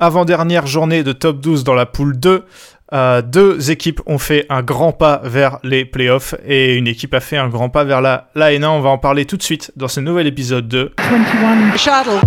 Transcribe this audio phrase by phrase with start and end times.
[0.00, 2.44] avant-dernière journée de top 12 dans la poule 2.
[2.92, 7.20] Euh, deux équipes ont fait un grand pas vers les playoffs et une équipe a
[7.20, 8.66] fait un grand pas vers la, la N1.
[8.66, 12.20] On va en parler tout de suite dans ce nouvel épisode de 21 shuttle.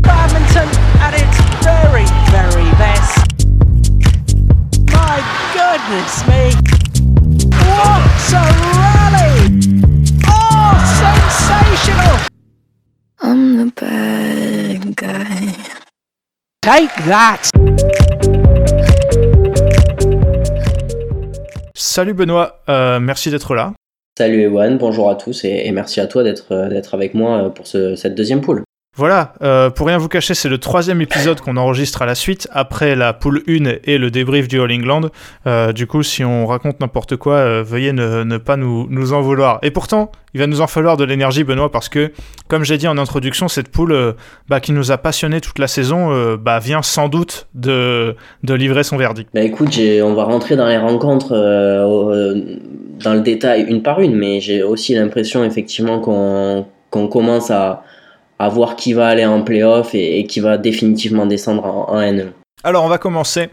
[0.00, 0.68] Badminton
[1.02, 3.26] at its very, very best.
[4.90, 5.20] My
[5.52, 6.50] goodness me.
[7.66, 9.34] What a rally!
[10.26, 12.16] Oh, sensational!
[13.20, 15.73] I'm the bad guy.
[16.64, 17.40] Take that!
[21.74, 23.72] Salut Benoît, euh, merci d'être là.
[24.16, 27.44] Salut Ewan, bonjour à tous et, et merci à toi d'être euh, d'être avec moi
[27.44, 28.62] euh, pour ce- cette deuxième poule.
[28.96, 32.46] Voilà, euh, pour rien vous cacher, c'est le troisième épisode qu'on enregistre à la suite,
[32.52, 35.08] après la poule 1 et le débrief du All England.
[35.48, 39.58] Euh, du coup, si on raconte n'importe quoi, euh, veuillez ne, pas nous, en vouloir.
[39.62, 42.12] Et pourtant, il va nous en falloir de l'énergie, Benoît, parce que,
[42.46, 44.14] comme j'ai dit en introduction, cette poule
[44.48, 48.14] bah, qui nous a passionné toute la saison bah, vient sans doute de,
[48.44, 49.28] livrer son verdict.
[49.34, 54.38] Bah écoute, on va rentrer dans les rencontres dans le détail une par une, mais
[54.38, 57.82] j'ai aussi l'impression effectivement qu'on commence à,
[58.44, 62.28] à voir qui va aller en playoff et, qui va définitivement descendre en, en N1.
[62.62, 63.48] Alors, on va commencer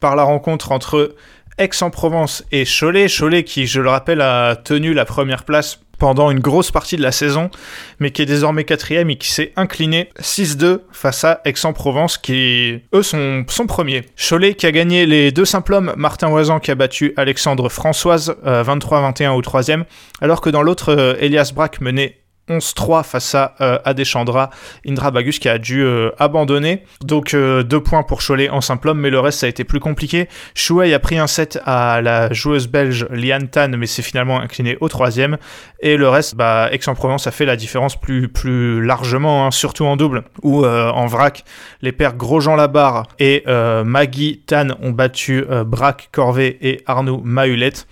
[0.00, 1.14] par la rencontre entre
[1.58, 3.06] Aix-en-Provence et Cholet.
[3.08, 7.02] Cholet qui, je le rappelle, a tenu la première place pendant une grosse partie de
[7.02, 7.50] la saison,
[7.98, 13.02] mais qui est désormais quatrième et qui s'est incliné 6-2 face à Aix-en-Provence, qui, eux,
[13.02, 14.04] sont, sont premiers.
[14.16, 18.36] Cholet qui a gagné les deux simples hommes, Martin Oisan qui a battu Alexandre Françoise
[18.46, 19.84] euh, 23-21 au troisième,
[20.20, 24.50] alors que dans l'autre, euh, Elias Brack menait 11-3 face à euh, Adeshandra
[24.86, 26.84] Indra Bagus qui a dû euh, abandonner.
[27.04, 29.64] Donc euh, deux points pour Cholet en simple homme, mais le reste ça a été
[29.64, 30.28] plus compliqué.
[30.54, 34.76] Shuai a pris un set à la joueuse belge Liane Tan, mais c'est finalement incliné
[34.80, 35.38] au troisième.
[35.80, 40.24] Et le reste, bah, Aix-en-Provence a fait la différence plus, largement, hein, surtout en double,
[40.42, 41.44] où euh, en vrac,
[41.82, 47.20] les pères Grosjean Labarre et euh, Maggie Tan ont battu euh, Braque Corvet et Arnaud
[47.22, 47.86] Mahulette.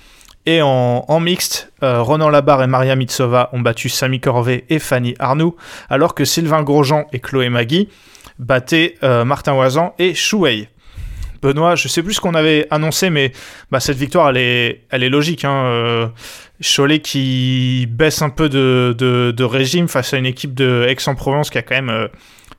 [0.47, 4.79] Et en, en mixte, euh, Ronan Labarre et Maria Mitsova ont battu Samy Corvet et
[4.79, 5.57] Fanny Arnoux,
[5.91, 7.89] alors que Sylvain Grosjean et Chloé Magui
[8.39, 10.69] battaient euh, Martin Oisan et Chouei.
[11.43, 13.33] Benoît, je sais plus ce qu'on avait annoncé, mais
[13.71, 15.45] bah, cette victoire, elle est, elle est logique.
[15.45, 16.07] Hein, euh,
[16.61, 21.59] Cholet qui baisse un peu de, de, régime face à une équipe de Aix-en-Provence qui
[21.59, 22.09] a quand même euh,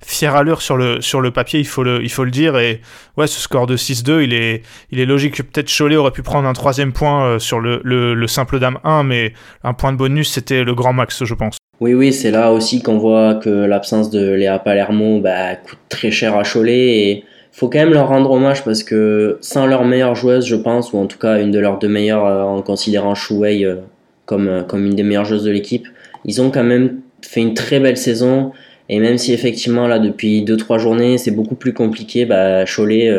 [0.05, 2.57] fière allure sur le, sur le papier, il faut le, il faut le dire.
[2.57, 2.81] Et
[3.17, 4.61] ouais, ce score de 6-2, il est,
[4.91, 7.81] il est logique que peut-être Cholet aurait pu prendre un troisième point euh, sur le,
[7.83, 9.33] le, le simple dame 1, mais
[9.63, 11.57] un point de bonus, c'était le grand max, je pense.
[11.79, 16.09] Oui, oui, c'est là aussi qu'on voit que l'absence de Léa Palermo bah, coûte très
[16.09, 17.23] cher à Cholet et
[17.57, 20.97] faut quand même leur rendre hommage parce que sans leur meilleure joueuse, je pense, ou
[20.97, 23.77] en tout cas une de leurs deux meilleures euh, en considérant Chouei euh,
[24.25, 25.87] comme, euh, comme une des meilleures joueuses de l'équipe,
[26.23, 28.51] ils ont quand même fait une très belle saison
[28.89, 33.11] et même si effectivement là depuis 2-3 journées c'est beaucoup plus compliqué, bah, Cholet,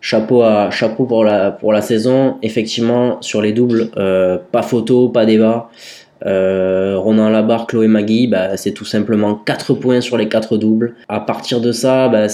[0.00, 3.90] chapeau, à, chapeau pour, la, pour la saison, effectivement sur les doubles,
[4.50, 5.70] pas photo, pas débat.
[6.26, 10.94] Euh, Ronan Labarre, Chloé Magui, bah, c'est tout simplement 4 points sur les 4 doubles.
[11.08, 12.28] À partir de ça, bah,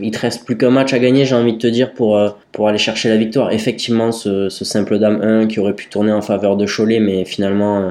[0.00, 2.30] il te reste plus qu'un match à gagner, j'ai envie de te dire, pour, euh,
[2.52, 3.52] pour aller chercher la victoire.
[3.52, 7.24] Effectivement, ce, ce simple dame 1 qui aurait pu tourner en faveur de Cholet, mais
[7.24, 7.90] finalement, euh,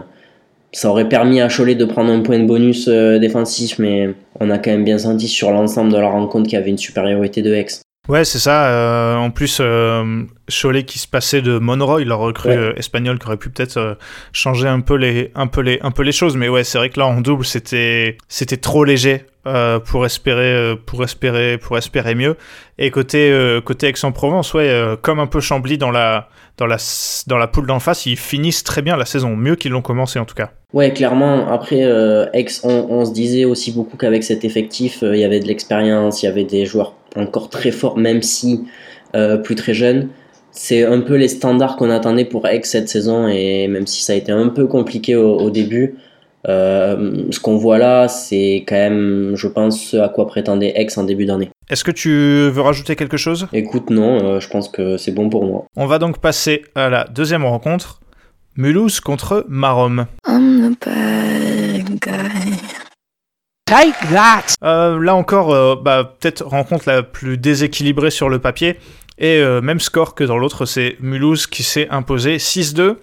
[0.71, 4.49] ça aurait permis à Cholet de prendre un point de bonus euh, défensif, mais on
[4.49, 7.41] a quand même bien senti sur l'ensemble de la rencontre qu'il y avait une supériorité
[7.41, 7.84] de Hex.
[8.07, 8.67] Ouais, c'est ça.
[8.67, 12.55] euh, en plus, euh, Cholet qui se passait de Monroy, leur recrue Ouais.
[12.57, 13.97] euh, espagnole, qui aurait pu peut-être
[14.31, 16.38] changer un peu les, un peu les, un peu les choses.
[16.38, 19.25] Mais ouais, c'est vrai que là en double, c'était, c'était trop léger
[19.85, 22.35] pour espérer, pour espérer, pour espérer mieux.
[22.79, 23.31] Et côté,
[23.63, 26.77] côté Aix-en-Provence, ouais, comme un peu Chambly dans la, dans la,
[27.27, 30.17] dans la poule d'en face, ils finissent très bien la saison, mieux qu'ils l'ont commencé
[30.17, 30.49] en tout cas.
[30.73, 31.47] Ouais, clairement.
[31.51, 31.81] Après,
[32.33, 36.23] Aix, on, on se disait aussi beaucoup qu'avec cet effectif, il y avait de l'expérience,
[36.23, 38.66] il y avait des joueurs encore très forts, même si
[39.16, 40.09] euh, plus très jeunes.
[40.52, 44.14] C'est un peu les standards qu'on attendait pour Aix cette saison, et même si ça
[44.14, 45.96] a été un peu compliqué au, au début,
[46.48, 50.88] euh, ce qu'on voit là, c'est quand même, je pense, ce à quoi prétendait Aix
[50.98, 51.50] en début d'année.
[51.70, 52.09] Est-ce que tu
[52.50, 53.47] veux rajouter quelque chose?
[53.52, 55.66] Écoute, non, euh, je pense que c'est bon pour moi.
[55.76, 58.00] On va donc passer à la deuxième rencontre.
[58.56, 60.06] Mulhouse contre Marom.
[60.28, 62.65] I'm the bad guy.
[63.67, 64.44] Take that!
[64.64, 68.78] Euh, là encore, euh, bah, peut-être rencontre la plus déséquilibrée sur le papier.
[69.17, 72.97] Et euh, même score que dans l'autre, c'est Mulhouse qui s'est imposé 6-2.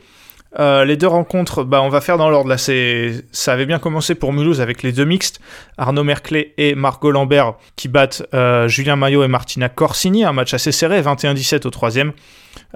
[0.60, 2.48] Euh, les deux rencontres, bah, on va faire dans l'ordre.
[2.48, 5.40] Là, c'est, ça avait bien commencé pour Mulhouse avec les deux mixtes,
[5.78, 8.22] Arnaud Merclé et Margot Lambert qui battent
[8.68, 12.12] Julien Maillot et Martina Corsini, un match assez serré, 21-17 au troisième.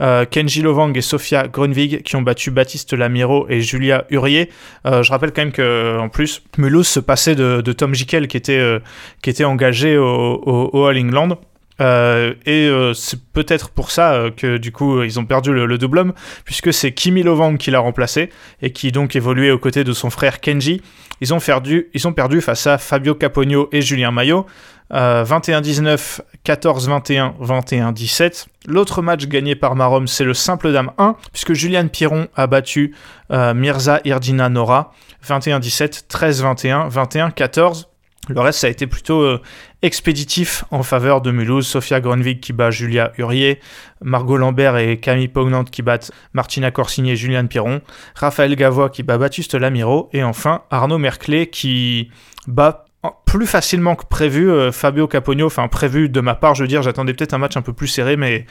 [0.00, 4.50] Euh, Kenji Lovang et Sofia Grunwig qui ont battu Baptiste Lamiro et Julia Hurier.
[4.86, 8.28] Euh, je rappelle quand même que en plus Mulhouse se passait de, de Tom Jikel
[8.28, 8.80] qui était, euh,
[9.22, 11.38] qui était engagé au, au, au All England.
[11.80, 15.66] Euh, et euh, c'est peut-être pour ça euh, que du coup ils ont perdu le,
[15.66, 16.12] le double homme,
[16.44, 18.30] puisque c'est Kimi Lovang qui l'a remplacé
[18.62, 20.80] et qui donc évoluait aux côtés de son frère Kenji.
[21.20, 24.46] Ils ont perdu, face à Fabio Capogno et Julien Maillot.
[24.92, 28.46] Euh, 21-19, 14-21, 21-17.
[28.66, 32.94] L'autre match gagné par Marom, c'est le simple dame 1, puisque Juliane Piron a battu
[33.30, 34.92] Mirza Irdina Nora.
[35.26, 37.86] 21-17, 13-21, 21-14.
[38.28, 39.38] Le reste, ça a été plutôt
[39.86, 41.66] expéditif en faveur de Mulhouse.
[41.66, 43.60] Sofia Grunwig qui bat Julia Hurier,
[44.02, 47.80] Margot Lambert et Camille Pognante qui battent Martina Corsini et Juliane Piron,
[48.14, 52.10] Raphaël Gavois qui bat Baptiste Lamiro, et enfin Arnaud Merclé qui
[52.46, 52.84] bat
[53.24, 56.82] plus facilement que prévu euh, Fabio Capogno, enfin prévu de ma part, je veux dire,
[56.82, 58.46] j'attendais peut-être un match un peu plus serré, mais,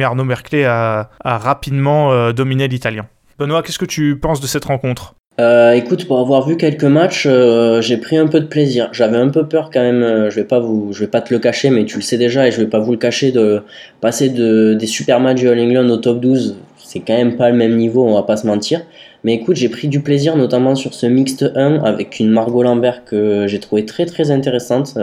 [0.00, 3.06] Arnaud Merclé a, a rapidement euh, dominé l'Italien.
[3.38, 5.14] Benoît, qu'est-ce que tu penses de cette rencontre?
[5.40, 8.88] Euh, écoute, pour avoir vu quelques matchs, euh, j'ai pris un peu de plaisir.
[8.92, 10.02] J'avais un peu peur quand même.
[10.02, 12.18] euh, je vais pas vous, je vais pas te le cacher, mais tu le sais
[12.18, 13.62] déjà et je vais pas vous le cacher de
[14.00, 16.56] passer de des super matchs du All England au top 12.
[16.78, 18.80] C'est quand même pas le même niveau, on va pas se mentir.
[19.22, 23.04] Mais écoute, j'ai pris du plaisir notamment sur ce mixte 1 avec une Margot Lambert
[23.04, 24.98] que j'ai trouvé très très intéressante.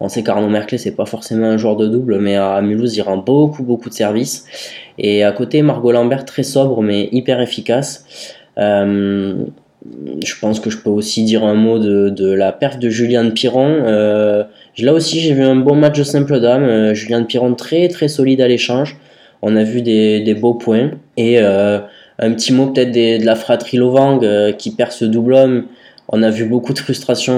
[0.00, 3.02] On sait qu'Arnaud Merclé c'est pas forcément un joueur de double, mais à Mulhouse il
[3.02, 4.44] rend beaucoup beaucoup de services.
[4.98, 8.04] Et à côté Margot Lambert très sobre mais hyper efficace.
[8.58, 9.34] Euh,
[10.24, 13.32] je pense que je peux aussi dire un mot de, de la perf de Juliane
[13.32, 13.82] Piron.
[13.84, 14.44] Euh,
[14.78, 16.64] là aussi, j'ai vu un bon match de simple dame.
[16.64, 18.96] Euh, Juliane Piron très très solide à l'échange.
[19.42, 20.92] On a vu des, des beaux points.
[21.16, 24.20] Et un petit mot peut-être de la fratrie Lovang
[24.56, 25.64] qui perd ce double homme.
[26.08, 27.34] On a vu beaucoup de frustration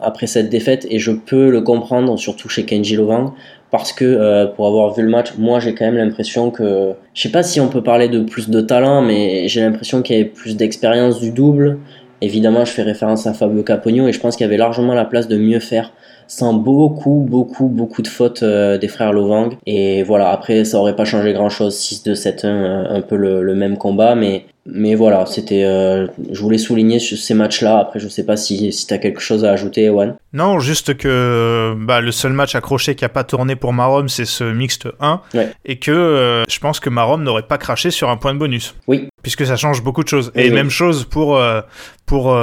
[0.00, 3.32] après cette défaite et je peux le comprendre, surtout chez Kenji Lovang,
[3.76, 7.22] parce que euh, pour avoir vu le match, moi j'ai quand même l'impression que, je
[7.22, 10.20] sais pas si on peut parler de plus de talent, mais j'ai l'impression qu'il y
[10.20, 11.78] avait plus d'expérience du double.
[12.20, 15.04] Évidemment, je fais référence à Fabio Capogno et je pense qu'il y avait largement la
[15.04, 15.90] place de mieux faire
[16.28, 19.56] sans beaucoup, beaucoup, beaucoup de fautes euh, des frères Lovang.
[19.66, 23.54] Et voilà, après, ça aurait pas changé grand chose, 6-2, 7-1, euh, un peu le
[23.56, 27.78] même combat, mais, mais voilà, c'était, euh, je voulais souligner ces matchs-là.
[27.80, 30.16] Après, je sais pas si, si tu as quelque chose à ajouter, Ewan.
[30.32, 34.24] Non, juste que bah, le seul match accroché qui a pas tourné pour Marom, c'est
[34.24, 35.20] ce mixte 1.
[35.34, 35.52] Ouais.
[35.66, 38.74] Et que euh, je pense que Marom n'aurait pas craché sur un point de bonus.
[38.86, 39.08] Oui.
[39.22, 40.32] Puisque ça change beaucoup de choses.
[40.34, 40.54] Oui, et oui.
[40.54, 41.60] même chose pour, euh,
[42.06, 42.34] pour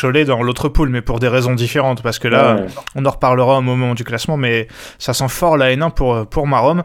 [0.00, 2.02] Cholet dans l'autre poule, mais pour des raisons différentes.
[2.02, 2.66] Parce que là, Ouais.
[2.96, 4.66] on en reparlera au moment du classement, mais
[4.98, 6.82] ça sent fort la N1 pour, pour Marom.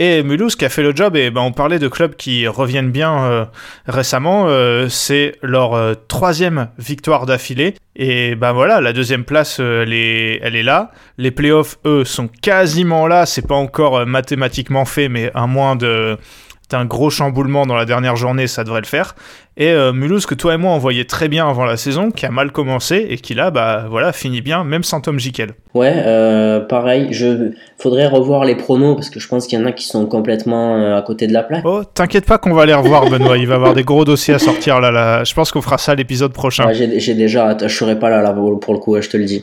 [0.00, 2.92] Et Mulhouse qui a fait le job, et ben on parlait de clubs qui reviennent
[2.92, 3.44] bien euh,
[3.86, 7.74] récemment, euh, c'est leur euh, troisième victoire d'affilée.
[7.96, 10.92] Et ben voilà, la deuxième place, elle, est, là.
[11.16, 13.26] Les playoffs, eux, sont quasiment là.
[13.26, 18.46] C'est pas encore mathématiquement fait, mais à moins d'un gros chamboulement dans la dernière journée,
[18.46, 19.16] ça devrait le faire.
[19.60, 22.24] Et euh, Mulhouse, que toi et moi on voyait très bien avant la saison, qui
[22.24, 25.50] a mal commencé et qui là, bah voilà, finit bien, même sans Tom Jikel.
[25.74, 29.66] Ouais, euh, pareil, je faudrait revoir les pronos parce que je pense qu'il y en
[29.66, 31.64] a qui sont complètement euh, à côté de la plaque.
[31.64, 33.36] Oh, t'inquiète pas qu'on va les revoir, Benoît.
[33.36, 34.92] Il va y avoir des gros dossiers à sortir là.
[34.92, 35.24] là.
[35.24, 36.64] Je pense qu'on fera ça l'épisode prochain.
[36.64, 39.24] Ouais, j'ai déjà je serai pas là, là pour le coup, ouais, je te le
[39.24, 39.42] dis.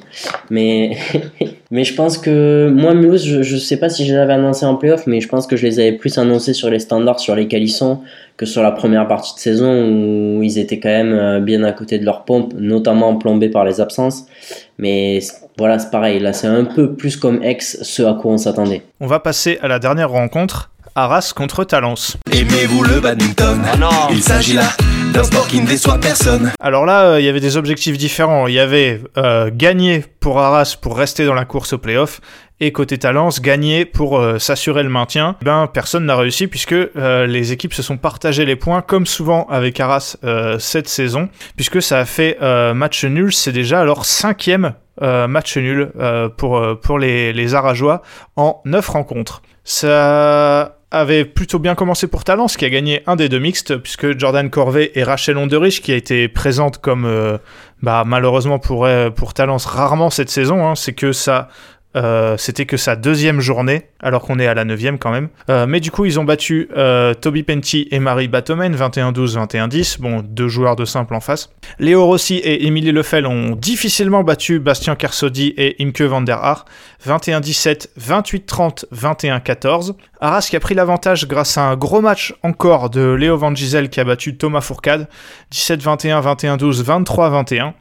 [0.49, 0.97] Mais,
[1.71, 4.65] mais je pense que moi, Mulhouse, je, je sais pas si je les avais annoncés
[4.65, 7.35] en playoff, mais je pense que je les avais plus annoncés sur les standards sur
[7.35, 7.99] lesquels ils sont
[8.37, 11.71] que sur la première partie de saison où ils étaient quand même euh, bien à
[11.71, 14.25] côté de leur pompe, notamment plombés par les absences.
[14.77, 15.19] Mais
[15.57, 18.81] voilà, c'est pareil, là c'est un peu plus comme ex ce à quoi on s'attendait.
[18.99, 20.71] On va passer à la dernière rencontre.
[20.97, 22.15] Arras contre Talence.
[22.31, 23.61] Aimez-vous le badminton?
[24.11, 24.69] Il s'agit là
[25.15, 26.51] d'un sport qui ne déçoit personne.
[26.59, 28.47] Alors là, euh, il y avait des objectifs différents.
[28.47, 32.19] Il y avait euh, gagner pour Arras pour rester dans la course au playoff.
[32.61, 35.35] Et côté Talence, gagner pour euh, s'assurer le maintien.
[35.41, 39.45] Ben, personne n'a réussi puisque euh, les équipes se sont partagées les points, comme souvent
[39.49, 42.37] avec Arras euh, cette saison, puisque ça a fait
[42.73, 43.33] match nul.
[43.33, 45.91] C'est déjà leur cinquième match nul
[46.37, 49.41] pour, pour les, les en neuf rencontres.
[49.65, 54.17] Ça avait plutôt bien commencé pour Talence, qui a gagné un des deux mixtes, puisque
[54.17, 57.39] Jordan Corvée et Rachel Onderich, qui a été présente comme,
[57.81, 61.49] bah, malheureusement pour, pour Talence rarement cette saison, hein, c'est que ça
[61.95, 65.29] Euh, C'était que sa deuxième journée, alors qu'on est à la neuvième quand même.
[65.49, 70.01] Euh, mais du coup, ils ont battu euh, Toby Penty et Marie Batomen, 21-12, 21-10.
[70.01, 71.49] Bon, deux joueurs de simple en face.
[71.79, 76.65] Léo Rossi et Émilie Lefel ont difficilement battu Bastien Kersodi et Imke van der Haar,
[77.07, 79.93] 21-17, 28-30, 21-14.
[80.19, 83.89] Arras qui a pris l'avantage grâce à un gros match encore de Léo Van Gisel
[83.89, 85.07] qui a battu Thomas Fourcade,
[85.51, 87.73] 17-21, 21-12, 23-21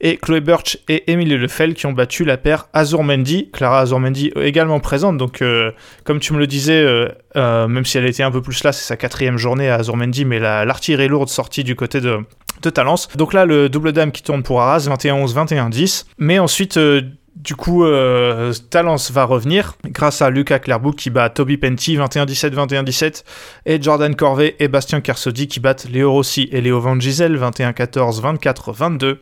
[0.00, 4.78] et Chloé Birch et Emily Lefel qui ont battu la paire Azurmendi, Clara Azurmendi également
[4.80, 5.72] présente, donc euh,
[6.04, 8.72] comme tu me le disais, euh, euh, même si elle était un peu plus là,
[8.72, 12.18] c'est sa quatrième journée à Azurmendi, mais la- l'artillerie lourde sortie du côté de,
[12.62, 13.08] de Talence.
[13.16, 16.76] Donc là, le double dame qui tourne pour Arras, 21-11, 21-10, mais ensuite...
[16.76, 17.02] euh,
[17.36, 22.50] du coup, euh, Talence va revenir grâce à Lucas Clairbout qui bat Toby Penty 21-17,
[22.52, 23.22] 21-17
[23.64, 28.20] et Jordan Corvée et Bastien Kersodi qui battent Léo Rossi et Léo Van Gisel 21-14,
[28.42, 29.18] 24-22.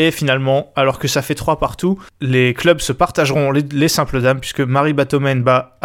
[0.00, 4.22] Et finalement, alors que ça fait 3 partout, les clubs se partageront les, les simples
[4.22, 5.76] dames, puisque Marie Batomen bat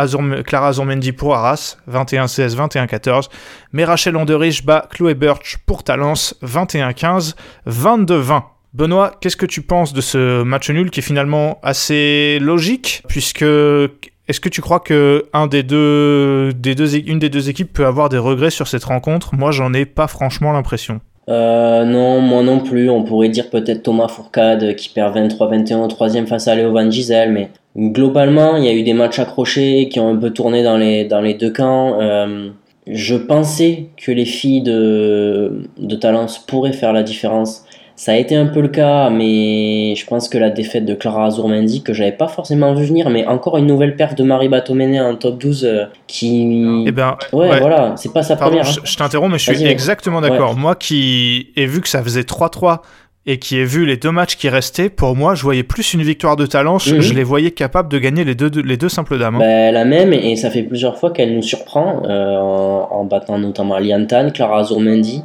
[0.45, 3.29] Clara Azurmendi pour Arras, 21-16, 21-14,
[3.71, 7.33] mais Rachel Onderich bat Chloé Birch pour Talence, 21-15,
[7.67, 8.43] 22-20.
[8.75, 13.41] Benoît, qu'est-ce que tu penses de ce match nul qui est finalement assez logique, puisque
[13.41, 18.19] est-ce que tu crois que un des deux, une des deux équipes peut avoir des
[18.19, 19.33] regrets sur cette rencontre?
[19.33, 21.01] Moi, j'en ai pas franchement l'impression.
[21.29, 22.89] Euh, non, moi non plus.
[22.89, 26.89] On pourrait dire peut-être Thomas Fourcade qui perd 23-21 au troisième face à Léo Van
[26.89, 30.63] Gisel, mais globalement, il y a eu des matchs accrochés qui ont un peu tourné
[30.63, 31.99] dans les, dans deux camps.
[32.01, 32.49] Euh,
[32.87, 37.65] je pensais que les filles de, de Talence pourraient faire la différence.
[37.95, 41.27] Ça a été un peu le cas, mais je pense que la défaite de Clara
[41.27, 44.99] Azurmendi, que j'avais pas forcément vu venir, mais encore une nouvelle perte de Marie Batoméné
[44.99, 46.83] en top 12 euh, qui.
[46.87, 47.59] Eh ben, ouais, ouais.
[47.59, 48.67] voilà, c'est pas sa Pardon, première.
[48.67, 48.81] hein.
[48.83, 50.55] je, je t'interromps, mais je suis exactement d'accord.
[50.55, 52.79] Moi qui ai vu que ça faisait 3-3
[53.25, 56.01] et qui ai vu les deux matchs qui restaient, pour moi, je voyais plus une
[56.01, 56.91] victoire de Talence.
[56.91, 56.99] Mhm.
[56.99, 59.35] Je les voyais capables de gagner les deux, les deux simples dames.
[59.35, 59.39] hein.
[59.39, 63.37] Ben, la même, et ça fait plusieurs fois qu'elle nous surprend euh, en, en battant
[63.37, 65.23] notamment Liantan, Clara Azurmendi.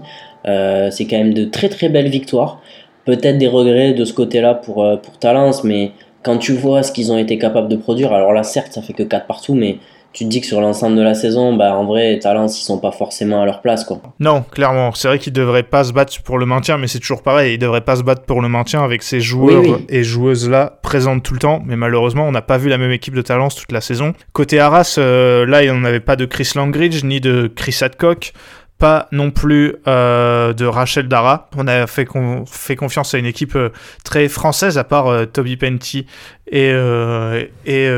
[0.48, 2.60] Euh, c'est quand même de très très belles victoires.
[3.04, 6.90] Peut-être des regrets de ce côté-là pour, euh, pour Talence, mais quand tu vois ce
[6.92, 9.78] qu'ils ont été capables de produire, alors là certes ça fait que 4 partout, mais
[10.14, 12.78] tu te dis que sur l'ensemble de la saison, bah, en vrai, Talence ils sont
[12.78, 13.84] pas forcément à leur place.
[13.84, 14.00] quoi.
[14.18, 14.90] Non, clairement.
[14.94, 17.54] C'est vrai qu'ils devraient pas se battre pour le maintien, mais c'est toujours pareil.
[17.54, 19.84] Ils devraient pas se battre pour le maintien avec ces joueurs Oui, oui.
[19.90, 21.62] et joueuses-là présentes tout le temps.
[21.66, 24.14] Mais malheureusement, on n'a pas vu la même équipe de Talence toute la saison.
[24.32, 27.76] Côté Arras, euh, là, il n'y en avait pas de Chris Langridge ni de Chris
[27.82, 28.32] Adcock.
[28.78, 31.48] Pas non plus euh, de Rachel Dara.
[31.56, 33.70] On a fait, con- fait confiance à une équipe euh,
[34.04, 36.06] très française, à part euh, Toby Penty
[36.50, 36.72] et,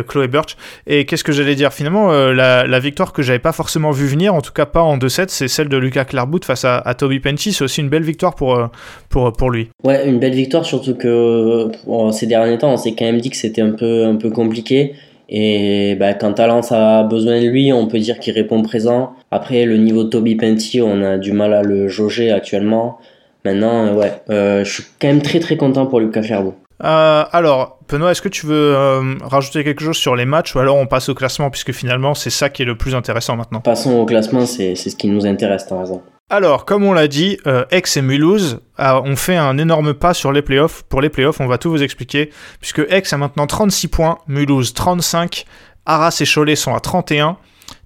[0.09, 0.57] Chloé Birch.
[0.87, 1.73] Et qu'est-ce que j'allais dire?
[1.73, 5.27] Finalement, la, victoire que j'avais pas forcément vu venir, en tout cas pas en 2-7,
[5.29, 7.53] c'est celle de Lucas Clairbout face à, Toby Penty.
[7.53, 9.71] C'est aussi une belle victoire pour, lui.
[9.85, 11.71] Ouais, une belle victoire, surtout que
[12.11, 14.95] ces derniers temps, on s'est quand même dit que c'était un peu compliqué.
[15.31, 19.15] Et bah, quand Talence a besoin de lui, on peut dire qu'il répond présent.
[19.31, 22.99] Après, le niveau de Toby Penty, on a du mal à le jauger actuellement.
[23.45, 26.57] Maintenant, euh, ouais, euh, je suis quand même très très content pour Lucas Clairvaux.
[26.83, 30.59] Euh, alors, Benoît, est-ce que tu veux euh, rajouter quelque chose sur les matchs ou
[30.59, 33.61] alors on passe au classement puisque finalement c'est ça qui est le plus intéressant maintenant?
[33.61, 36.01] Passons au classement, c'est c'est ce qui nous intéresse, t'as raison.
[36.33, 40.15] Alors, comme on l'a dit, euh, Aix et Mulhouse ah, ont fait un énorme pas
[40.15, 40.85] sur les playoffs.
[40.85, 44.73] Pour les playoffs, on va tout vous expliquer, puisque Aix a maintenant 36 points, Mulhouse
[44.73, 45.45] 35,
[45.87, 47.37] Arras et Cholet sont à 31,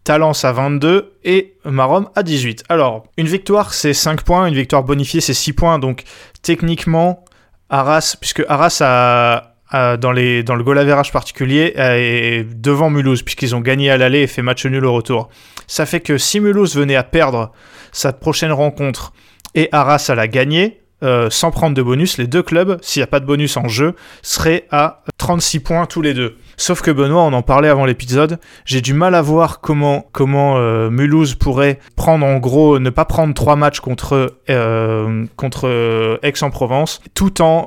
[0.05, 2.65] Talence à 22 et Marom à 18.
[2.69, 6.03] Alors, une victoire c'est 5 points, une victoire bonifiée c'est 6 points, donc
[6.43, 7.25] techniquement,
[7.71, 13.91] Arras, puisque Arras a, dans le goal average particulier est devant Mulhouse, puisqu'ils ont gagné
[13.91, 15.31] à l'aller et fait match nul au retour.
[15.67, 17.51] Ça fait que si Mulhouse venait à perdre
[17.95, 19.15] sa prochaine rencontre
[19.55, 23.05] et Arras à la gagner, euh, sans prendre de bonus, les deux clubs, s'il n'y
[23.05, 26.37] a pas de bonus en jeu, seraient à 36 points tous les deux.
[26.57, 30.57] Sauf que Benoît, on en parlait avant l'épisode, j'ai du mal à voir comment, comment
[30.57, 37.01] euh, Mulhouse pourrait prendre en gros, ne pas prendre trois matchs contre, euh, contre Aix-en-Provence,
[37.15, 37.67] tout en,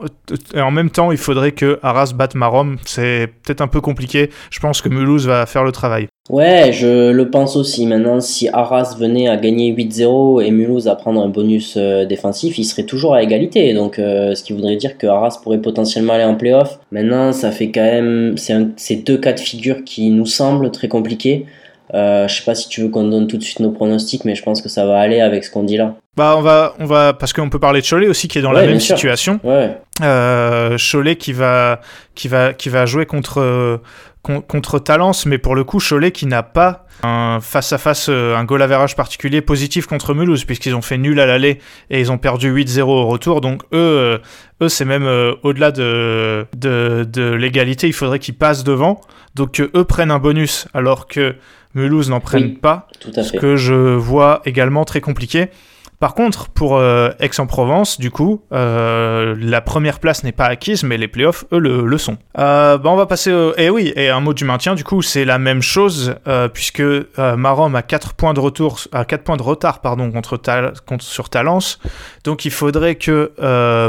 [0.56, 2.78] en même temps, il faudrait que Arras batte Marom.
[2.86, 4.32] C'est peut-être un peu compliqué.
[4.50, 6.08] Je pense que Mulhouse va faire le travail.
[6.30, 7.86] Ouais, je le pense aussi.
[7.86, 12.58] Maintenant, si Arras venait à gagner 8-0 et Mulhouse à prendre un bonus euh, défensif,
[12.58, 13.74] il serait toujours à égalité.
[13.74, 16.80] Donc, euh, ce qui voudrait dire que Arras pourrait potentiellement aller en playoff.
[16.92, 18.36] Maintenant, ça fait quand même.
[18.38, 21.46] C'est deux cas de figure qui nous semblent très compliqués.
[21.94, 24.36] Euh, je sais pas si tu veux qu'on donne tout de suite nos pronostics, mais
[24.36, 25.96] je pense que ça va aller avec ce qu'on dit là.
[26.18, 28.52] Bah, on va, on va, parce qu'on peut parler de Cholet aussi qui est dans
[28.52, 28.98] la même sûr.
[28.98, 29.40] situation.
[29.44, 31.80] Ouais, Euh, Cholet qui va,
[32.16, 33.80] qui va, qui va jouer contre,
[34.24, 38.44] con- contre Talence, mais pour le coup, Cholet qui n'a pas un face-à-face, euh, un
[38.44, 41.60] goal average particulier positif contre Mulhouse, puisqu'ils ont fait nul à l'aller
[41.92, 43.40] et ils ont perdu 8-0 au retour.
[43.40, 44.18] Donc eux, euh,
[44.64, 49.00] eux c'est même euh, au-delà de, de, de l'égalité, il faudrait qu'ils passent devant.
[49.36, 51.36] Donc eux prennent un bonus alors que
[51.76, 52.60] Mulhouse n'en prennent Oui.
[52.60, 53.38] pas tout à ce fait.
[53.38, 55.50] que je vois également très compliqué.
[56.00, 60.96] Par contre, pour euh, Aix-en-Provence, du coup, euh, la première place n'est pas acquise, mais
[60.96, 62.18] les playoffs, eux, le, sont.
[62.38, 63.56] Euh, bah, on va passer au...
[63.58, 66.16] Et oui, et un mot du maintien, du coup, c'est la même chose,
[66.54, 66.84] puisque
[67.18, 70.40] Marom a 4 points de retour, à 4 points de retard, pardon, contre,
[70.86, 71.80] contre sur Talence.
[72.24, 73.32] Donc il faudrait que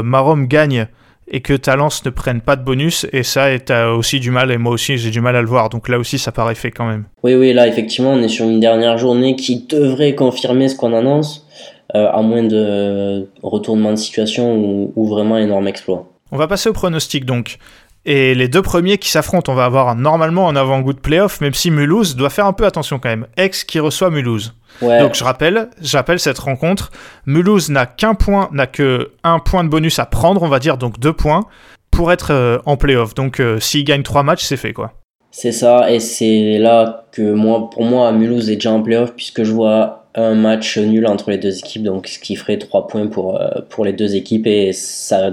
[0.01, 0.87] Marom gagne
[1.31, 4.57] et que Talence ne prenne pas de bonus, et ça, t'as aussi du mal, et
[4.57, 5.69] moi aussi, j'ai du mal à le voir.
[5.69, 7.05] Donc là aussi, ça paraît fait quand même.
[7.23, 10.93] Oui, oui, là, effectivement, on est sur une dernière journée qui devrait confirmer ce qu'on
[10.93, 11.45] annonce,
[11.93, 16.07] à moins de retournement de situation ou, ou vraiment énorme exploit.
[16.31, 17.57] On va passer au pronostic donc.
[18.05, 21.53] Et les deux premiers qui s'affrontent, on va avoir normalement un avant-goût de playoff, même
[21.53, 23.27] si Mulhouse doit faire un peu attention quand même.
[23.35, 24.55] Aix qui reçoit Mulhouse.
[24.81, 26.91] Ouais, Donc je rappelle, j'appelle cette rencontre.
[27.25, 30.77] Mulhouse n'a qu'un point, n'a que un point de bonus à prendre, on va dire,
[30.77, 31.45] donc deux points,
[31.91, 33.13] pour être euh, en playoff.
[33.15, 34.93] Donc euh, s'il gagne trois matchs, c'est fait quoi.
[35.31, 39.43] c'est ça, et c'est là que moi, pour moi, Mulhouse est déjà en playoff, puisque
[39.43, 43.07] je vois un match nul entre les deux équipes, donc ce qui ferait 3 points
[43.07, 45.31] pour, euh, pour les deux équipes, et ça,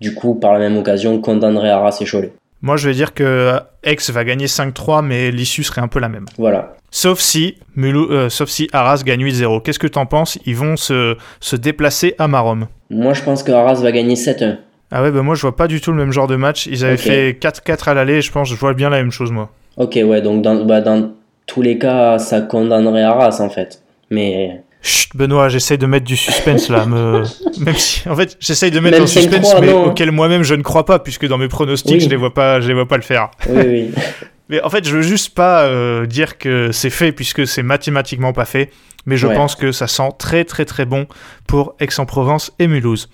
[0.00, 2.32] du coup, par la même occasion, condamnerait Arras et Cholet.
[2.62, 6.08] Moi je vais dire que Aix va gagner 5-3, mais l'issue serait un peu la
[6.08, 6.24] même.
[6.38, 6.74] Voilà.
[6.90, 9.60] Sauf si, Mulhouse, euh, sauf si Arras gagne 8-0.
[9.62, 10.38] Qu'est-ce que t'en penses?
[10.46, 12.66] Ils vont se, se déplacer à Marom.
[12.88, 14.56] Moi, je pense que Arras va gagner 7-1.
[14.90, 16.66] Ah ouais, bah moi je vois pas du tout le même genre de match.
[16.66, 19.50] Ils avaient fait 4-4 à l'aller, je pense, je vois bien la même chose moi.
[19.76, 21.10] Ok, ouais, donc dans, bah, dans
[21.46, 23.82] tous les cas, ça condamnerait Arras, en fait.
[24.10, 26.86] Mais Chut, Benoît, j'essaye de mettre du suspense là.
[26.86, 27.22] Me...
[27.64, 29.86] Même si, en fait, j'essaye de mettre un suspense, 5-3, mais non.
[29.86, 32.00] auquel moi-même je ne crois pas, puisque dans mes pronostics, Oui.
[32.00, 33.30] je les vois pas, je les vois pas le faire.
[33.48, 33.90] oui, oui.
[34.48, 38.32] Mais en fait, je veux juste pas euh, dire que c'est fait, puisque c'est mathématiquement
[38.32, 38.70] pas fait.
[39.04, 39.34] Mais je Ouais.
[39.34, 41.08] pense que ça sent très très très bon
[41.48, 43.08] pour Aix-en-Provence et Mulhouse.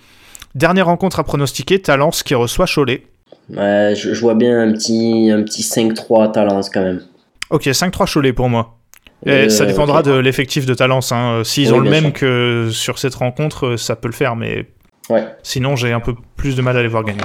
[0.54, 3.06] Dernière rencontre à pronostiquer, Talence qui reçoit Cholet.
[3.48, 7.00] Ouais, je, je vois bien un petit, un petit 5-3 à Talence quand même.
[7.48, 8.76] Ok, 5-3 Cholet pour moi.
[9.26, 11.12] Et Euh, ça dépendra de l'effectif de Talence.
[11.12, 11.38] Hein.
[11.40, 12.12] Euh, S'ils Oui, ont le même sûr.
[12.14, 14.66] que sur cette rencontre, euh, ça peut le faire, mais
[15.10, 15.24] Ouais.
[15.42, 17.20] sinon j'ai un peu plus de mal à les voir gagner.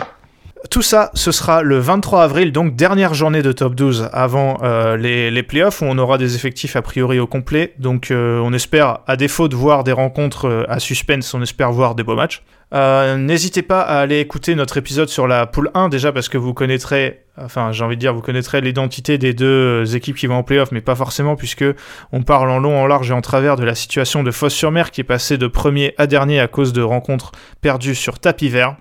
[0.72, 4.98] Tout ça, ce sera le 23 avril, donc dernière journée de top 12 avant euh,
[4.98, 7.74] les, les playoffs, où on aura des effectifs a priori au complet.
[7.78, 11.72] Donc euh, on espère, à défaut de voir des rencontres euh, à suspense, on espère
[11.72, 12.44] voir des beaux matchs.
[12.74, 16.54] N'hésitez pas à aller écouter notre épisode sur la poule 1, déjà parce que vous
[16.54, 20.44] connaîtrez, enfin j'ai envie de dire, vous connaîtrez l'identité des deux équipes qui vont en
[20.44, 21.64] playoff, mais pas forcément, puisque
[22.12, 25.00] on parle en long, en large et en travers de la situation de Fosse-sur-Mer qui
[25.00, 28.76] est passée de premier à dernier à cause de rencontres perdues sur tapis vert.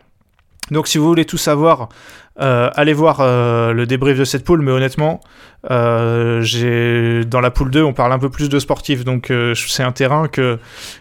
[0.71, 1.89] Donc si vous voulez tout savoir,
[2.41, 5.21] euh, allez voir euh, le débrief de cette poule, mais honnêtement,
[5.71, 9.83] euh, j'ai dans la poule 2, on parle un peu plus de sportifs, donc c'est
[9.83, 10.59] un terrain que,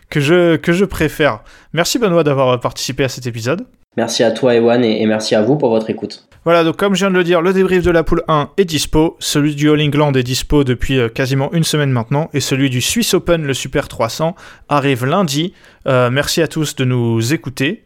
[0.09, 1.39] que, je, que je préfère.
[1.73, 3.65] Merci Benoît d'avoir participé à cet épisode.
[3.97, 6.27] Merci à toi, Ewan, et, et merci à vous pour votre écoute.
[6.43, 8.65] Voilà, donc comme je viens de le dire, le débrief de la poule 1 est
[8.65, 12.81] dispo, celui du All England est dispo depuis quasiment une semaine maintenant, et celui du
[12.81, 14.35] Swiss Open, le Super 300,
[14.69, 15.53] arrive lundi.
[15.85, 17.85] Merci à tous de nous écouter,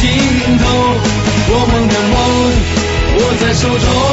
[0.00, 0.08] 尽
[0.56, 0.64] 头。
[1.52, 2.16] 我们的梦
[3.18, 4.09] 握在手中，